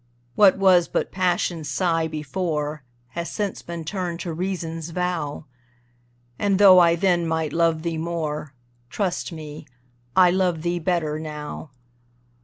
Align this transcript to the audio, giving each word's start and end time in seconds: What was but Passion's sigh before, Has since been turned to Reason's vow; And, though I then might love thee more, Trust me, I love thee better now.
What 0.33 0.57
was 0.57 0.87
but 0.87 1.11
Passion's 1.11 1.69
sigh 1.69 2.07
before, 2.07 2.81
Has 3.09 3.29
since 3.29 3.61
been 3.61 3.85
turned 3.85 4.19
to 4.21 4.33
Reason's 4.33 4.89
vow; 4.89 5.45
And, 6.39 6.57
though 6.57 6.79
I 6.79 6.95
then 6.95 7.27
might 7.27 7.53
love 7.53 7.83
thee 7.83 7.99
more, 7.99 8.55
Trust 8.89 9.31
me, 9.31 9.67
I 10.15 10.31
love 10.31 10.63
thee 10.63 10.79
better 10.79 11.19
now. 11.19 11.69